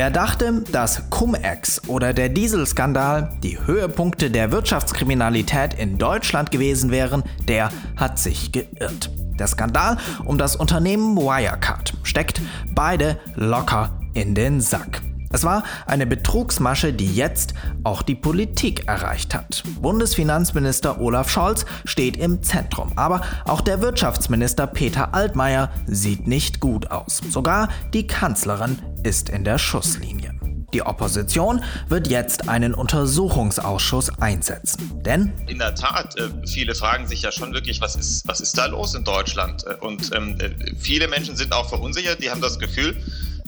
[0.00, 7.22] Wer dachte, dass Cum-Ex oder der Dieselskandal die Höhepunkte der Wirtschaftskriminalität in Deutschland gewesen wären,
[7.46, 9.10] der hat sich geirrt.
[9.38, 12.40] Der Skandal um das Unternehmen Wirecard steckt
[12.74, 15.02] beide locker in den Sack.
[15.32, 17.54] Es war eine Betrugsmasche, die jetzt
[17.84, 19.62] auch die Politik erreicht hat.
[19.80, 26.90] Bundesfinanzminister Olaf Scholz steht im Zentrum, aber auch der Wirtschaftsminister Peter Altmaier sieht nicht gut
[26.90, 27.20] aus.
[27.30, 30.34] Sogar die Kanzlerin ist in der Schusslinie.
[30.72, 35.02] Die Opposition wird jetzt einen Untersuchungsausschuss einsetzen.
[35.04, 38.56] Denn in der Tat, äh, viele fragen sich ja schon wirklich, was ist, was ist
[38.56, 39.64] da los in Deutschland?
[39.66, 42.96] Äh, und ähm, äh, viele Menschen sind auch verunsichert, die haben das Gefühl,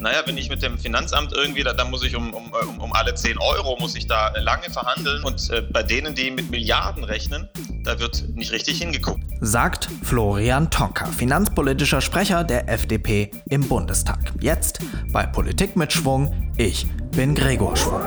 [0.03, 3.15] naja, wenn ich mit dem Finanzamt irgendwie, da, da muss ich um, um, um alle
[3.15, 5.23] 10 Euro, muss ich da lange verhandeln.
[5.25, 7.49] Und äh, bei denen, die mit Milliarden rechnen,
[7.85, 9.23] da wird nicht richtig hingeguckt.
[9.41, 14.33] Sagt Florian Tonka, finanzpolitischer Sprecher der FDP im Bundestag.
[14.41, 14.81] Jetzt
[15.13, 16.53] bei Politik mit Schwung.
[16.57, 18.03] Ich bin Gregor Schwung.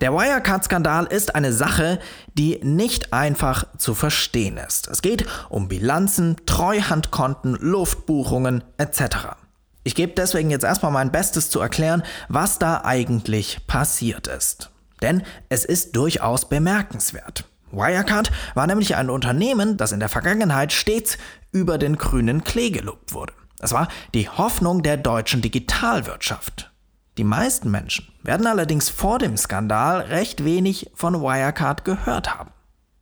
[0.00, 2.00] Der Wirecard-Skandal ist eine Sache,
[2.34, 4.88] die nicht einfach zu verstehen ist.
[4.88, 9.36] Es geht um Bilanzen, Treuhandkonten, Luftbuchungen etc.
[9.84, 14.70] Ich gebe deswegen jetzt erstmal mein Bestes zu erklären, was da eigentlich passiert ist.
[15.00, 17.44] Denn es ist durchaus bemerkenswert.
[17.70, 21.18] Wirecard war nämlich ein Unternehmen, das in der Vergangenheit stets
[21.52, 23.32] über den grünen Klee gelobt wurde.
[23.60, 26.73] Es war die Hoffnung der deutschen Digitalwirtschaft.
[27.16, 32.50] Die meisten Menschen werden allerdings vor dem Skandal recht wenig von Wirecard gehört haben.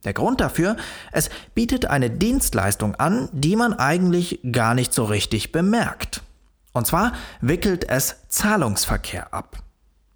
[0.05, 0.75] Der Grund dafür,
[1.11, 6.21] es bietet eine Dienstleistung an, die man eigentlich gar nicht so richtig bemerkt.
[6.73, 9.57] Und zwar wickelt es Zahlungsverkehr ab.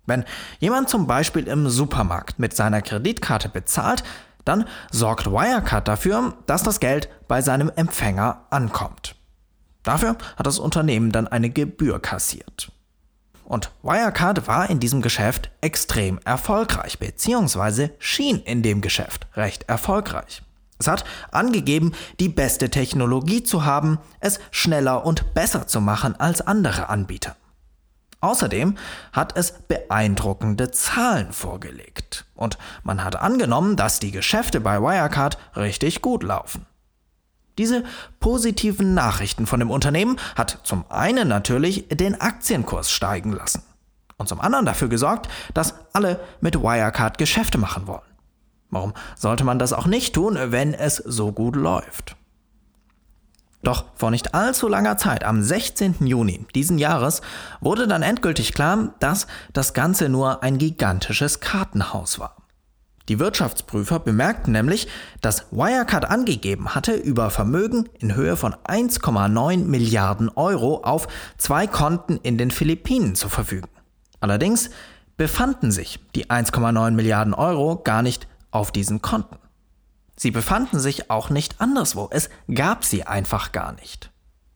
[0.05, 0.25] Wenn
[0.59, 4.03] jemand zum Beispiel im Supermarkt mit seiner Kreditkarte bezahlt,
[4.45, 9.15] dann sorgt Wirecard dafür, dass das Geld bei seinem Empfänger ankommt.
[9.83, 12.71] Dafür hat das Unternehmen dann eine Gebühr kassiert.
[13.47, 20.43] Und Wirecard war in diesem Geschäft extrem erfolgreich, beziehungsweise schien in dem Geschäft recht erfolgreich.
[20.79, 26.41] Es hat angegeben, die beste Technologie zu haben, es schneller und besser zu machen als
[26.41, 27.37] andere Anbieter.
[28.19, 28.75] Außerdem
[29.13, 32.25] hat es beeindruckende Zahlen vorgelegt.
[32.35, 36.65] Und man hat angenommen, dass die Geschäfte bei Wirecard richtig gut laufen.
[37.57, 37.83] Diese
[38.19, 43.63] positiven Nachrichten von dem Unternehmen hat zum einen natürlich den Aktienkurs steigen lassen
[44.17, 48.01] und zum anderen dafür gesorgt, dass alle mit Wirecard Geschäfte machen wollen.
[48.69, 52.15] Warum sollte man das auch nicht tun, wenn es so gut läuft?
[53.63, 56.05] Doch vor nicht allzu langer Zeit, am 16.
[56.05, 57.21] Juni diesen Jahres,
[57.59, 62.36] wurde dann endgültig klar, dass das Ganze nur ein gigantisches Kartenhaus war.
[63.09, 64.87] Die Wirtschaftsprüfer bemerkten nämlich,
[65.21, 71.07] dass Wirecard angegeben hatte, über Vermögen in Höhe von 1,9 Milliarden Euro auf
[71.37, 73.69] zwei Konten in den Philippinen zu verfügen.
[74.19, 74.69] Allerdings
[75.15, 79.37] befanden sich die 1,9 Milliarden Euro gar nicht auf diesen Konten.
[80.17, 84.11] Sie befanden sich auch nicht anderswo, es gab sie einfach gar nicht.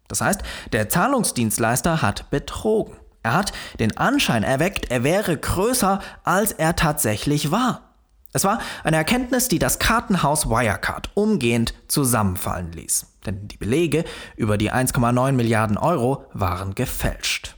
[0.07, 0.41] Das heißt,
[0.73, 2.97] der Zahlungsdienstleister hat betrogen.
[3.23, 7.90] Er hat den Anschein erweckt, er wäre größer, als er tatsächlich war.
[8.33, 13.07] Es war eine Erkenntnis, die das Kartenhaus Wirecard umgehend zusammenfallen ließ.
[13.25, 14.05] Denn die Belege
[14.35, 17.55] über die 1,9 Milliarden Euro waren gefälscht.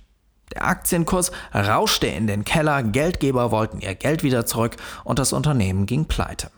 [0.54, 5.86] Der Aktienkurs rauschte in den Keller, Geldgeber wollten ihr Geld wieder zurück und das Unternehmen
[5.86, 6.52] ging pleite.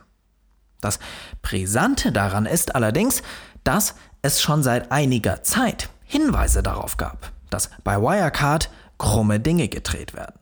[0.81, 0.99] Das
[1.41, 3.23] Brisante daran ist allerdings,
[3.63, 10.13] dass es schon seit einiger Zeit Hinweise darauf gab, dass bei Wirecard krumme Dinge gedreht
[10.13, 10.35] werden.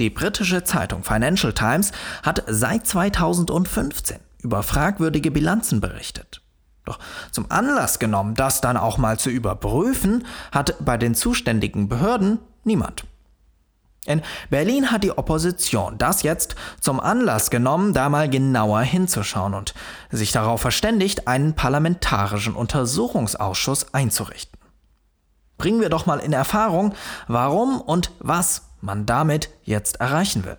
[0.00, 6.40] Die britische Zeitung Financial Times hat seit 2015 über fragwürdige Bilanzen berichtet.
[6.86, 6.98] Doch
[7.30, 13.04] zum Anlass genommen, das dann auch mal zu überprüfen, hat bei den zuständigen Behörden niemand.
[14.06, 19.74] In Berlin hat die Opposition das jetzt zum Anlass genommen, da mal genauer hinzuschauen und
[20.10, 24.59] sich darauf verständigt, einen parlamentarischen Untersuchungsausschuss einzurichten.
[25.60, 26.94] Bringen wir doch mal in Erfahrung,
[27.28, 30.56] warum und was man damit jetzt erreichen will.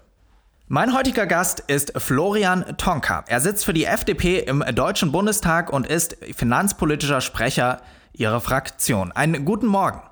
[0.68, 3.24] Mein heutiger Gast ist Florian Tonka.
[3.25, 7.81] Er sitzt für die FDP im Deutschen Bundestag und ist finanzpolitischer Sprecher
[8.13, 9.12] Ihrer Fraktion.
[9.12, 10.03] Einen guten Morgen.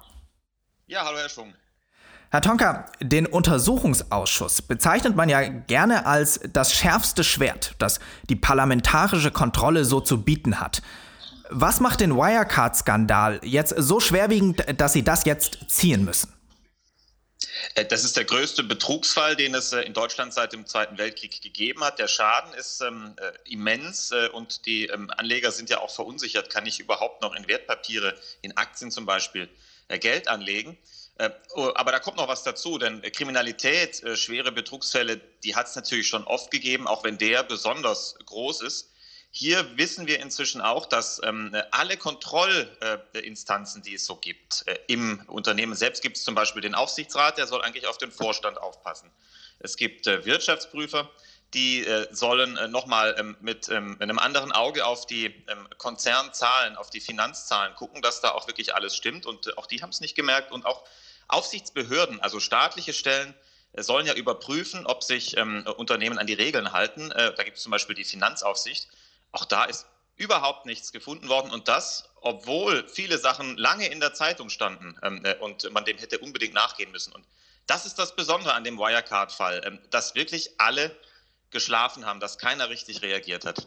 [0.87, 1.53] Ja, hallo Herr Schwung.
[2.31, 9.29] Herr Tonka, den Untersuchungsausschuss bezeichnet man ja gerne als das schärfste Schwert, das die parlamentarische
[9.29, 10.81] Kontrolle so zu bieten hat.
[11.51, 16.31] Was macht den Wirecard-Skandal jetzt so schwerwiegend, dass Sie das jetzt ziehen müssen?
[17.73, 21.41] Äh, das ist der größte Betrugsfall, den es äh, in Deutschland seit dem Zweiten Weltkrieg
[21.41, 21.97] gegeben hat.
[21.97, 26.51] Der Schaden ist ähm, äh, immens und die ähm, Anleger sind ja auch verunsichert.
[26.51, 29.49] Kann ich überhaupt noch in Wertpapiere, in Aktien zum Beispiel,
[29.87, 30.77] äh, Geld anlegen?
[31.17, 35.75] Äh, oh, aber da kommt noch was dazu, denn Kriminalität, schwere Betrugsfälle, die hat es
[35.75, 38.89] natürlich schon oft gegeben, auch wenn der besonders groß ist.
[39.31, 45.23] Hier wissen wir inzwischen auch, dass ähm, alle Kontrollinstanzen, die es so gibt, äh, im
[45.27, 49.11] Unternehmen selbst gibt es zum Beispiel den Aufsichtsrat, der soll eigentlich auf den Vorstand aufpassen.
[49.59, 51.09] Es gibt äh, Wirtschaftsprüfer,
[51.53, 56.75] die äh, sollen äh, nochmal ähm, mit ähm, einem anderen Auge auf die ähm, Konzernzahlen,
[56.75, 59.25] auf die Finanzzahlen gucken, dass da auch wirklich alles stimmt.
[59.25, 60.51] Und äh, auch die haben es nicht gemerkt.
[60.51, 60.83] Und auch
[61.27, 63.33] Aufsichtsbehörden, also staatliche Stellen,
[63.73, 67.09] äh, sollen ja überprüfen, ob sich Unternehmen an die Regeln halten.
[67.09, 68.87] Da gibt es zum Beispiel die Finanzaufsicht.
[69.31, 74.13] Auch da ist überhaupt nichts gefunden worden und das, obwohl viele Sachen lange in der
[74.13, 77.13] Zeitung standen ähm, äh, und man dem hätte unbedingt nachgehen müssen.
[77.13, 77.25] Und
[77.67, 80.95] das ist das Besondere an dem Wirecard-Fall, ähm, dass wirklich alle
[81.51, 83.65] geschlafen haben, dass keiner richtig reagiert hat.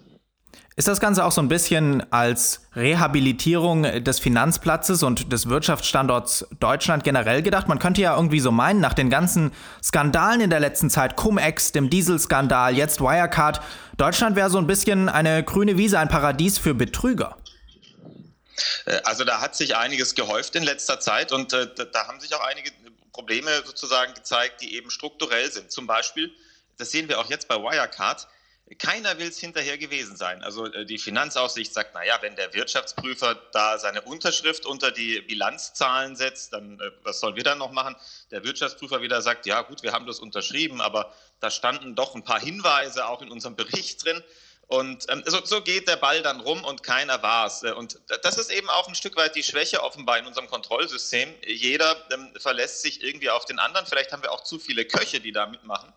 [0.75, 7.05] Ist das Ganze auch so ein bisschen als Rehabilitierung des Finanzplatzes und des Wirtschaftsstandorts Deutschland
[7.05, 7.69] generell gedacht?
[7.69, 9.53] Man könnte ja irgendwie so meinen, nach den ganzen
[9.83, 13.61] Skandalen in der letzten Zeit, Cum-Ex, dem Dieselskandal, jetzt Wirecard,
[13.99, 17.37] Deutschland wäre so ein bisschen eine grüne Wiese, ein Paradies für Betrüger.
[18.87, 22.35] Äh, also da hat sich einiges gehäuft in letzter Zeit und äh, da haben sich
[22.35, 22.71] auch einige
[23.13, 25.71] Probleme sozusagen gezeigt, die eben strukturell sind.
[25.71, 26.31] Zum Beispiel,
[26.79, 28.27] das sehen wir auch jetzt bei Wirecard,
[28.79, 30.43] keiner will es hinterher gewesen sein.
[30.43, 36.17] Also äh, die Finanzaufsicht sagt, naja, wenn der Wirtschaftsprüfer da seine Unterschrift unter die Bilanzzahlen
[36.17, 37.97] setzt, dann äh, was sollen wir dann noch machen?
[38.31, 42.25] Der Wirtschaftsprüfer wieder sagt, ja gut, wir haben das unterschrieben, aber da standen doch ein
[42.25, 44.23] paar Hinweise auch in unserem Bericht drin.
[44.69, 47.63] Und ähm, so, so, geht der Ball dann rum und keiner war es.
[47.63, 51.29] Äh, und das ist eben auch ein Stück weit die Schwäche offenbar in unserem Kontrollsystem.
[51.47, 53.87] Jeder ähm, verlässt sich irgendwie auf den anderen.
[53.87, 55.93] Vielleicht haben wir auch zu viele Köche, die da mitmachen.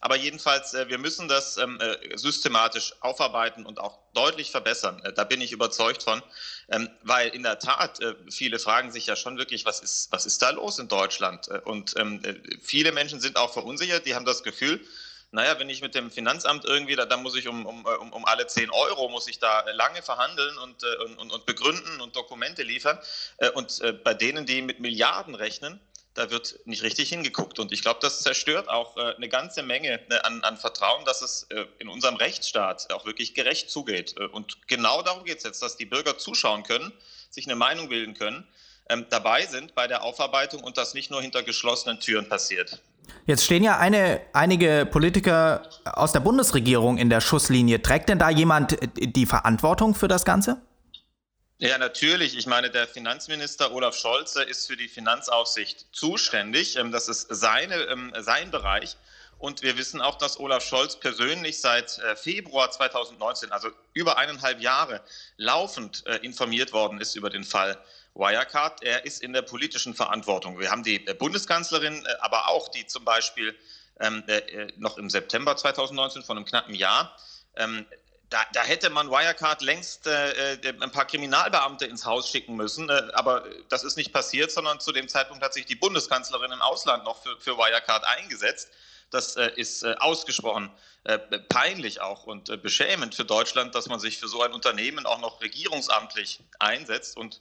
[0.00, 5.00] Aber jedenfalls, äh, wir müssen das ähm, äh, systematisch aufarbeiten und auch deutlich verbessern.
[5.04, 6.22] Äh, da bin ich überzeugt von,
[6.70, 8.00] ähm, weil in der Tat
[8.30, 11.48] viele fragen sich ja schon wirklich, was ist, was ist da los in Deutschland?
[11.64, 12.22] Und ähm,
[12.62, 14.80] viele Menschen sind auch verunsichert, die haben das Gefühl,
[15.32, 18.46] naja, wenn ich mit dem Finanzamt irgendwie, da, da muss ich um, um, um alle
[18.46, 20.82] 10 Euro, muss ich da lange verhandeln und,
[21.18, 22.98] und, und begründen und Dokumente liefern.
[23.54, 25.80] Und bei denen, die mit Milliarden rechnen,
[26.14, 27.58] da wird nicht richtig hingeguckt.
[27.58, 31.22] Und ich glaube, das zerstört auch äh, eine ganze Menge ne, an, an, Vertrauen, dass
[31.22, 34.16] es äh, in unserem Rechtsstaat auch wirklich gerecht zugeht.
[34.18, 36.92] Äh, und genau darum geht es jetzt, dass die Bürger zuschauen können,
[37.30, 38.46] sich eine Meinung bilden können,
[38.88, 42.82] ähm, dabei sind bei der Aufarbeitung und das nicht nur hinter geschlossenen Türen passiert.
[43.26, 47.82] Jetzt stehen ja eine, einige Politiker aus der Bundesregierung in der Schusslinie.
[47.82, 50.60] Trägt denn da jemand die Verantwortung für das Ganze?
[51.62, 52.38] Ja, natürlich.
[52.38, 56.76] Ich meine, der Finanzminister Olaf Scholz ist für die Finanzaufsicht zuständig.
[56.76, 58.96] Ähm, das ist seine, ähm, sein Bereich.
[59.36, 64.62] Und wir wissen auch, dass Olaf Scholz persönlich seit äh, Februar 2019, also über eineinhalb
[64.62, 65.02] Jahre,
[65.36, 67.76] laufend äh, informiert worden ist über den Fall
[68.14, 68.82] Wirecard.
[68.82, 70.58] Er ist in der politischen Verantwortung.
[70.58, 73.54] Wir haben die äh, Bundeskanzlerin, aber auch die zum Beispiel
[74.00, 74.24] ähm,
[74.78, 77.14] noch im September 2019, vor einem knappen Jahr,
[78.30, 82.88] da, da, hätte man Wirecard längst äh, äh, ein paar Kriminalbeamte ins Haus schicken müssen.
[82.88, 86.62] Äh, aber das ist nicht passiert, sondern zu dem Zeitpunkt hat sich die Bundeskanzlerin im
[86.62, 88.70] Ausland noch für, für Wirecard eingesetzt.
[89.10, 90.70] Das äh, ist äh, ausgesprochen
[91.02, 95.18] äh, peinlich auch und beschämend für Deutschland, dass man sich für so ein Unternehmen auch
[95.18, 97.16] noch regierungsamtlich einsetzt.
[97.16, 97.40] Und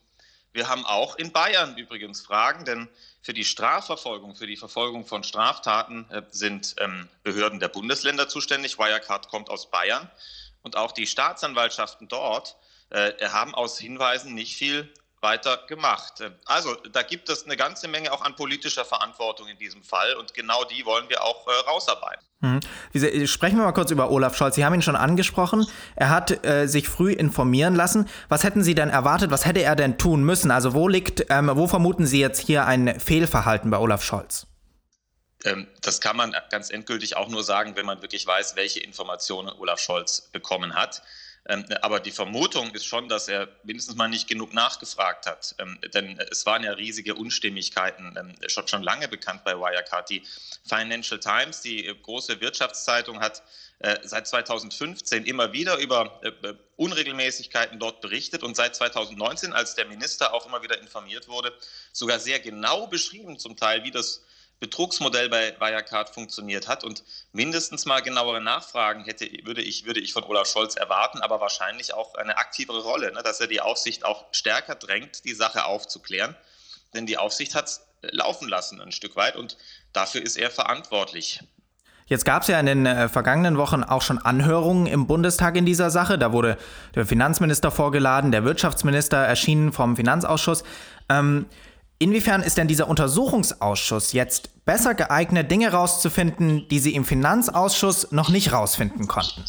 [0.53, 2.89] wir haben auch in Bayern übrigens Fragen, denn
[3.21, 8.79] für die Strafverfolgung, für die Verfolgung von Straftaten sind ähm, Behörden der Bundesländer zuständig.
[8.79, 10.09] Wirecard kommt aus Bayern.
[10.61, 12.57] Und auch die Staatsanwaltschaften dort
[12.89, 16.23] äh, haben aus Hinweisen nicht viel weiter gemacht.
[16.45, 20.33] Also da gibt es eine ganze Menge auch an politischer Verantwortung in diesem Fall und
[20.33, 22.25] genau die wollen wir auch äh, rausarbeiten.
[22.41, 23.27] Mhm.
[23.27, 24.55] Sprechen wir mal kurz über Olaf Scholz.
[24.55, 25.67] Sie haben ihn schon angesprochen.
[25.95, 28.07] Er hat äh, sich früh informieren lassen.
[28.29, 29.29] Was hätten Sie denn erwartet?
[29.29, 30.51] Was hätte er denn tun müssen?
[30.51, 34.47] Also wo liegt, ähm, wo vermuten Sie jetzt hier ein Fehlverhalten bei Olaf Scholz?
[35.45, 39.49] Ähm, das kann man ganz endgültig auch nur sagen, wenn man wirklich weiß, welche Informationen
[39.49, 41.01] Olaf Scholz bekommen hat.
[41.47, 45.55] Ähm, aber die Vermutung ist schon, dass er mindestens mal nicht genug nachgefragt hat.
[45.59, 50.09] Ähm, denn es waren ja riesige Unstimmigkeiten schon, schon lange bekannt bei Wirecard.
[50.09, 50.23] Die
[50.67, 53.41] Financial Times, die große Wirtschaftszeitung, hat
[53.79, 59.85] äh, seit 2015 immer wieder über äh, Unregelmäßigkeiten dort berichtet und seit 2019, als der
[59.85, 61.53] Minister auch immer wieder informiert wurde,
[61.93, 64.21] sogar sehr genau beschrieben zum Teil, wie das
[64.59, 66.83] Betrugsmodell bei Wirecard funktioniert hat.
[66.83, 71.39] Und mindestens mal genauere Nachfragen hätte, würde, ich, würde ich von Olaf Scholz erwarten, aber
[71.39, 75.65] wahrscheinlich auch eine aktivere Rolle, ne, dass er die Aufsicht auch stärker drängt, die Sache
[75.65, 76.35] aufzuklären.
[76.93, 79.57] Denn die Aufsicht hat es laufen lassen ein Stück weit und
[79.93, 81.41] dafür ist er verantwortlich.
[82.05, 85.65] Jetzt gab es ja in den äh, vergangenen Wochen auch schon Anhörungen im Bundestag in
[85.65, 86.17] dieser Sache.
[86.17, 86.57] Da wurde
[86.95, 90.63] der Finanzminister vorgeladen, der Wirtschaftsminister erschienen vom Finanzausschuss.
[91.07, 91.45] Ähm,
[91.99, 98.29] inwiefern ist denn dieser Untersuchungsausschuss jetzt besser geeignet, Dinge rauszufinden, die Sie im Finanzausschuss noch
[98.29, 99.45] nicht rausfinden konnten?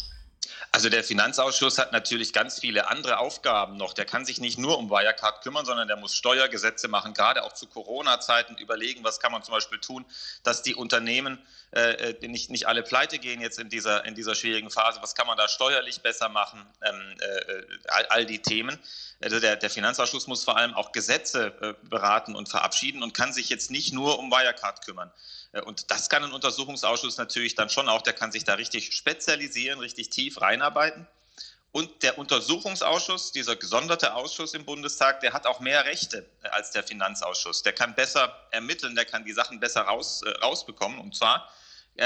[0.73, 3.93] Also der Finanzausschuss hat natürlich ganz viele andere Aufgaben noch.
[3.93, 7.51] Der kann sich nicht nur um Wirecard kümmern, sondern der muss Steuergesetze machen, gerade auch
[7.51, 10.05] zu Corona-Zeiten überlegen, was kann man zum Beispiel tun,
[10.43, 11.39] dass die Unternehmen
[11.71, 15.01] äh, äh nicht, nicht alle pleite gehen jetzt in dieser, in dieser schwierigen Phase.
[15.01, 16.65] Was kann man da steuerlich besser machen?
[16.81, 18.79] Ähm, äh, all, all, die Themen.
[19.23, 23.33] Also der, der, Finanzausschuss muss vor allem auch Gesetze äh, beraten und verabschieden und kann
[23.33, 25.11] sich jetzt nicht nur um Wirecard kümmern.
[25.51, 28.93] Äh, und das kann ein Untersuchungsausschuss natürlich dann schon auch, der kann sich da richtig
[28.95, 31.07] spezialisieren, richtig tief reinarbeiten.
[31.71, 36.71] Und der Untersuchungsausschuss, dieser gesonderte Ausschuss im Bundestag, der hat auch mehr Rechte äh, als
[36.71, 37.61] der Finanzausschuss.
[37.61, 40.99] Der kann besser ermitteln, der kann die Sachen besser raus, äh, rausbekommen.
[40.99, 41.49] Und zwar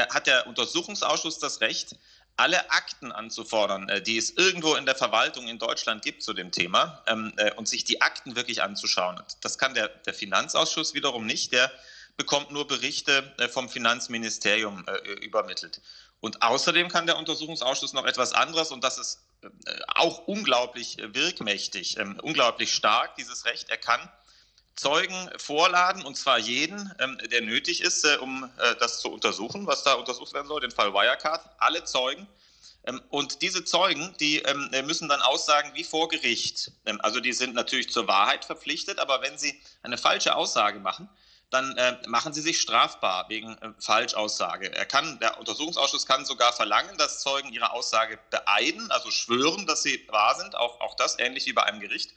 [0.10, 1.96] hat der Untersuchungsausschuss das Recht,
[2.38, 7.02] alle Akten anzufordern, die es irgendwo in der Verwaltung in Deutschland gibt zu dem Thema
[7.08, 9.22] ähm, und sich die Akten wirklich anzuschauen.
[9.42, 11.54] Das kann der, der Finanzausschuss wiederum nicht.
[11.54, 11.72] Der
[12.18, 15.82] bekommt nur Berichte äh, vom Finanzministerium äh, übermittelt.
[16.20, 19.48] Und außerdem kann der Untersuchungsausschuss noch etwas anderes, und das ist äh,
[19.88, 23.70] auch unglaublich wirkmächtig, ähm, unglaublich stark, dieses Recht.
[23.70, 24.00] Er kann
[24.76, 29.94] Zeugen vorladen, und zwar jeden, ähm, der nötig ist, um das zu untersuchen, was da
[29.94, 32.28] untersucht werden soll, den Fall Wirecard, alle Zeugen.
[32.86, 34.44] Ähm, und diese Zeugen, die
[34.84, 36.72] müssen dann aussagen wie vor Gericht.
[37.00, 41.10] Also die sind natürlich zur Wahrheit verpflichtet, aber wenn sie eine falsche Aussage machen,
[41.56, 44.74] dann äh, machen sie sich strafbar wegen äh, Falschaussage.
[44.74, 49.84] Er kann, der Untersuchungsausschuss kann sogar verlangen, dass Zeugen ihre Aussage beeiden, also schwören, dass
[49.84, 52.12] sie wahr sind, auch, auch das ähnlich wie bei einem Gericht.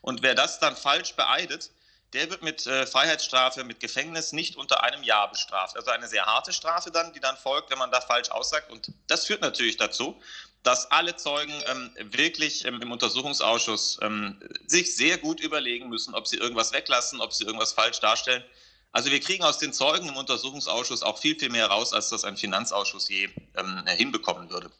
[0.00, 1.70] Und wer das dann falsch beeidet,
[2.12, 5.76] der wird mit äh, Freiheitsstrafe, mit Gefängnis nicht unter einem Jahr bestraft.
[5.76, 8.70] Also eine sehr harte Strafe dann, die dann folgt, wenn man da falsch aussagt.
[8.70, 10.20] Und das führt natürlich dazu,
[10.62, 16.26] dass alle Zeugen ähm, wirklich ähm, im Untersuchungsausschuss ähm, sich sehr gut überlegen müssen, ob
[16.26, 18.44] sie irgendwas weglassen, ob sie irgendwas falsch darstellen.
[18.92, 22.24] Also wir kriegen aus den Zeugen im Untersuchungsausschuss auch viel, viel mehr raus, als das
[22.24, 24.70] ein Finanzausschuss je ähm, hinbekommen würde.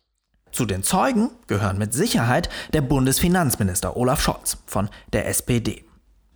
[0.53, 5.87] Zu den Zeugen gehören mit Sicherheit der Bundesfinanzminister Olaf Scholz von der SPD.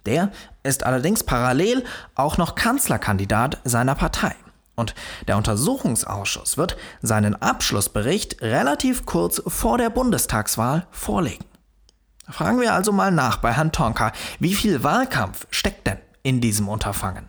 [0.06, 0.32] Der
[0.66, 4.35] ist allerdings parallel auch noch Kanzlerkandidat seiner Partei.
[4.75, 4.94] Und
[5.26, 11.44] der Untersuchungsausschuss wird seinen Abschlussbericht relativ kurz vor der Bundestagswahl vorlegen.
[12.28, 16.68] Fragen wir also mal nach bei Herrn Tonka, wie viel Wahlkampf steckt denn in diesem
[16.68, 17.28] Unterfangen?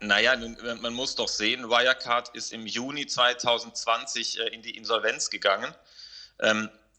[0.00, 0.34] Naja,
[0.80, 5.74] man muss doch sehen, Wirecard ist im Juni 2020 äh, in die Insolvenz gegangen.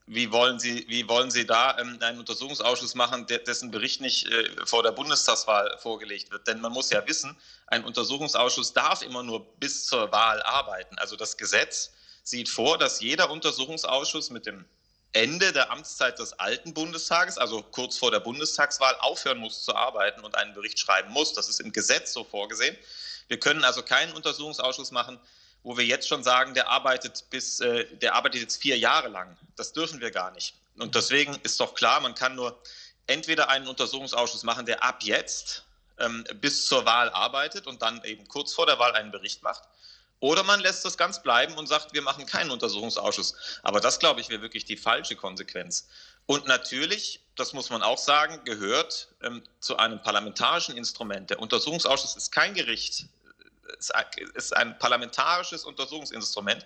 [0.08, 4.50] Wie wollen Sie, wie wollen Sie da ähm, einen Untersuchungsausschuss machen, dessen Bericht nicht äh,
[4.65, 6.48] vor der Bundestagswahl vorgelegt wird?
[6.48, 10.98] Denn man muss ja wissen, ein Untersuchungsausschuss darf immer nur bis zur Wahl arbeiten.
[10.98, 11.91] Also das Gesetz
[12.24, 14.65] sieht vor, dass jeder Untersuchungsausschuss mit dem
[15.13, 20.22] Ende der Amtszeit des alten Bundestages, also kurz vor der Bundestagswahl, aufhören muss zu arbeiten
[20.22, 21.34] und einen Bericht schreiben muss.
[21.34, 22.77] Das ist im Gesetz so vorgesehen.
[23.27, 25.20] Wir können also keinen Untersuchungsausschuss machen,
[25.63, 29.37] wo wir jetzt schon sagen, der arbeitet bis, äh, der arbeitet jetzt vier Jahre lang.
[29.55, 30.55] Das dürfen wir gar nicht.
[30.77, 32.59] Und deswegen ist doch klar, man kann nur
[33.07, 35.63] entweder einen Untersuchungsausschuss machen, der ab jetzt
[35.99, 39.63] ähm, bis zur Wahl arbeitet und dann eben kurz vor der Wahl einen Bericht macht.
[40.19, 43.59] Oder man lässt das ganz bleiben und sagt, wir machen keinen Untersuchungsausschuss.
[43.63, 45.87] Aber das, glaube ich, wäre wirklich die falsche Konsequenz.
[46.27, 51.31] Und natürlich, das muss man auch sagen, gehört ähm, zu einem parlamentarischen Instrument.
[51.31, 53.05] Der Untersuchungsausschuss ist kein Gericht,
[54.33, 56.65] ist ein parlamentarisches Untersuchungsinstrument.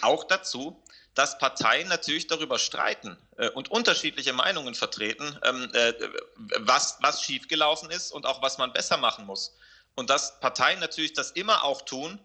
[0.00, 0.82] Auch dazu,
[1.14, 5.92] dass Parteien natürlich darüber streiten äh, und unterschiedliche Meinungen vertreten, ähm, äh,
[6.58, 9.56] was, was schiefgelaufen ist und auch was man besser machen muss.
[9.96, 12.20] Und dass Parteien natürlich das immer auch tun,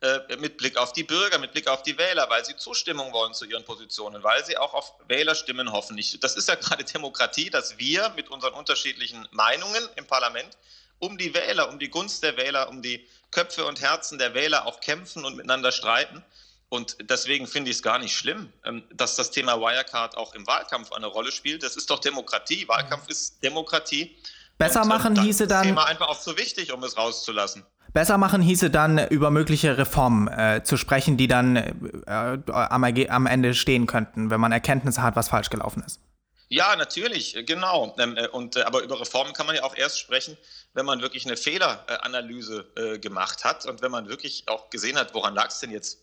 [0.00, 3.34] äh, mit Blick auf die Bürger, mit Blick auf die Wähler, weil sie Zustimmung wollen
[3.34, 6.00] zu ihren Positionen, weil sie auch auf Wählerstimmen hoffen.
[6.20, 10.56] Das ist ja gerade Demokratie, dass wir mit unseren unterschiedlichen Meinungen im Parlament
[11.00, 14.66] um die Wähler, um die Gunst der Wähler, um die Köpfe und Herzen der Wähler
[14.66, 16.24] auch kämpfen und miteinander streiten.
[16.70, 20.46] Und deswegen finde ich es gar nicht schlimm, ähm, dass das Thema Wirecard auch im
[20.46, 21.62] Wahlkampf eine Rolle spielt.
[21.62, 22.68] Das ist doch Demokratie.
[22.68, 24.16] Wahlkampf ist Demokratie.
[24.58, 25.58] Besser und, äh, machen hieße dann.
[25.58, 27.64] Das Thema einfach auch zu wichtig, um es rauszulassen.
[27.94, 33.26] Besser machen hieße dann, über mögliche Reformen äh, zu sprechen, die dann äh, am, am,
[33.26, 36.00] Ende stehen könnten, wenn man Erkenntnisse hat, was falsch gelaufen ist.
[36.48, 37.94] Ja, natürlich, genau.
[37.98, 40.36] Ähm, äh, und, äh, aber über Reformen kann man ja auch erst sprechen,
[40.72, 45.12] wenn man wirklich eine Fehleranalyse äh, gemacht hat und wenn man wirklich auch gesehen hat,
[45.14, 46.00] woran lag es denn jetzt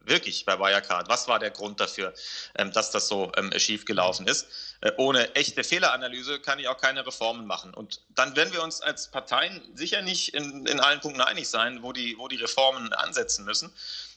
[0.00, 1.08] wirklich bei Wirecard?
[1.08, 2.14] Was war der Grund dafür,
[2.56, 4.46] ähm, dass das so ähm, schief gelaufen ist?
[4.80, 7.74] äh, ohne echte Fehleranalyse kann ich auch keine Reformen machen.
[7.74, 11.82] Und dann werden wir uns als Parteien sicher nicht in, in allen Punkten einig sein,
[11.82, 13.72] wo die, wo die Reformen ansetzen müssen.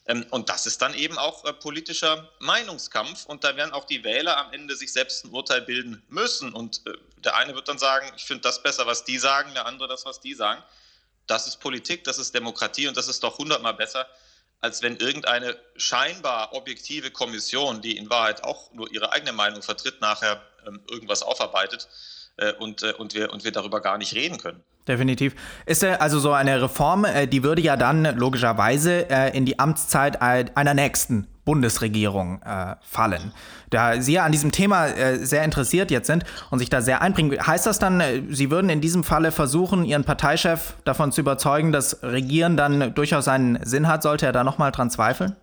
[0.05, 3.25] Ähm, und das ist dann eben auch äh, politischer Meinungskampf.
[3.25, 6.53] Und da werden auch die Wähler am Ende sich selbst ein Urteil bilden müssen.
[6.53, 9.65] Und äh, der eine wird dann sagen, ich finde das besser, was die sagen, der
[9.65, 10.61] andere das, was die sagen.
[11.27, 14.07] Das ist Politik, das ist Demokratie und das ist doch hundertmal besser,
[14.59, 20.01] als wenn irgendeine scheinbar objektive Kommission, die in Wahrheit auch nur ihre eigene Meinung vertritt,
[20.01, 21.87] nachher ähm, irgendwas aufarbeitet
[22.37, 24.63] äh, und, und, wir, und wir darüber gar nicht reden können.
[24.87, 25.35] Definitiv.
[25.65, 30.21] Ist also so eine Reform, äh, die würde ja dann logischerweise äh, in die Amtszeit
[30.21, 33.31] einer nächsten Bundesregierung äh, fallen.
[33.69, 37.01] Da Sie ja an diesem Thema äh, sehr interessiert jetzt sind und sich da sehr
[37.01, 41.21] einbringen, heißt das dann, äh, Sie würden in diesem Falle versuchen, Ihren Parteichef davon zu
[41.21, 45.35] überzeugen, dass Regieren dann durchaus einen Sinn hat, sollte er da nochmal dran zweifeln?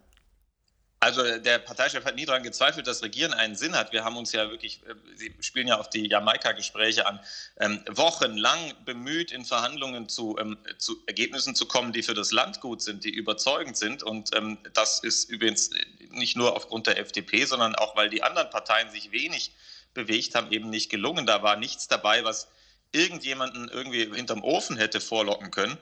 [1.09, 3.93] Also der Parteichef hat nie daran gezweifelt, dass Regieren einen Sinn hat.
[3.93, 7.19] Wir haben uns ja wirklich, äh, Sie spielen ja auf die Jamaika-Gespräche an,
[7.61, 12.61] ähm, wochenlang bemüht, in Verhandlungen zu, ähm, zu, Ergebnissen zu kommen, die für das Land
[12.61, 14.03] gut sind, die überzeugend sind.
[14.03, 15.71] Und ähm, das ist übrigens
[16.11, 19.53] nicht nur aufgrund der FDP, sondern auch, weil die anderen Parteien sich wenig
[19.95, 21.25] bewegt haben, eben nicht gelungen.
[21.25, 22.49] Da war nichts dabei, was
[22.93, 25.77] irgendjemanden irgendwie hinterm Ofen hätte vorlocken können.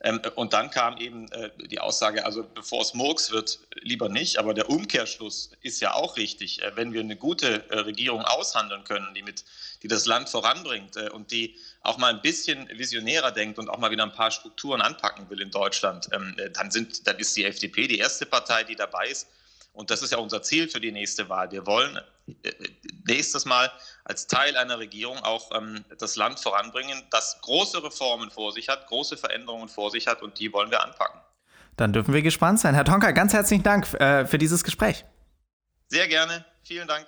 [0.00, 4.38] Ähm, und dann kam eben äh, die Aussage, also bevor es Murks wird, lieber nicht.
[4.38, 6.62] Aber der Umkehrschluss ist ja auch richtig.
[6.62, 9.44] Äh, wenn wir eine gute äh, Regierung aushandeln können, die, mit,
[9.82, 13.78] die das Land voranbringt äh, und die auch mal ein bisschen visionärer denkt und auch
[13.78, 17.36] mal wieder ein paar Strukturen anpacken will in Deutschland, ähm, äh, dann, sind, dann ist
[17.36, 19.28] die FDP die erste Partei, die dabei ist.
[19.72, 21.50] Und das ist ja unser Ziel für die nächste Wahl.
[21.52, 22.00] Wir wollen
[23.06, 23.70] nächstes Mal
[24.04, 28.86] als Teil einer Regierung auch ähm, das Land voranbringen, das große Reformen vor sich hat,
[28.88, 31.20] große Veränderungen vor sich hat und die wollen wir anpacken.
[31.78, 32.74] Dann dürfen wir gespannt sein.
[32.74, 35.04] Herr Tonka, ganz herzlichen Dank äh, für dieses Gespräch.
[35.86, 36.44] Sehr gerne.
[36.62, 37.06] Vielen Dank.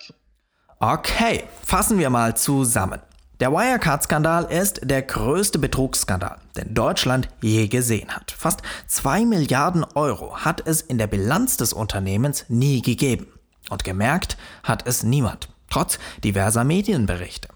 [0.79, 2.99] Okay, fassen wir mal zusammen.
[3.41, 8.31] Der Wirecard-Skandal ist der größte Betrugsskandal, den Deutschland je gesehen hat.
[8.31, 13.27] Fast 2 Milliarden Euro hat es in der Bilanz des Unternehmens nie gegeben.
[13.69, 17.49] Und gemerkt hat es niemand, trotz diverser Medienberichte.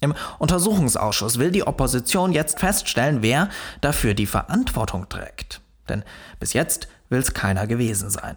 [0.00, 3.48] Im Untersuchungsausschuss will die Opposition jetzt feststellen, wer
[3.80, 5.62] dafür die Verantwortung trägt.
[5.92, 6.04] Denn
[6.40, 8.36] bis jetzt will es keiner gewesen sein.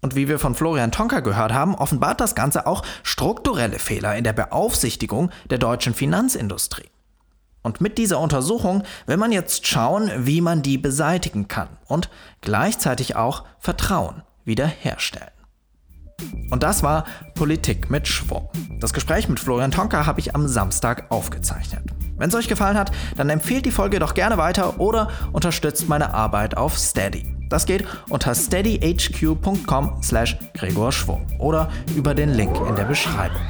[0.00, 4.24] Und wie wir von Florian Tonka gehört haben, offenbart das Ganze auch strukturelle Fehler in
[4.24, 6.88] der Beaufsichtigung der deutschen Finanzindustrie.
[7.62, 12.08] Und mit dieser Untersuchung will man jetzt schauen, wie man die beseitigen kann und
[12.40, 15.39] gleichzeitig auch Vertrauen wiederherstellen.
[16.50, 17.04] Und das war
[17.34, 18.48] Politik mit Schwung.
[18.80, 21.84] Das Gespräch mit Florian Tonka habe ich am Samstag aufgezeichnet.
[22.16, 26.12] Wenn es euch gefallen hat, dann empfehlt die Folge doch gerne weiter oder unterstützt meine
[26.12, 27.34] Arbeit auf Steady.
[27.48, 33.40] Das geht unter steadyhq.com slash Gregor Schwung oder über den Link in der Beschreibung.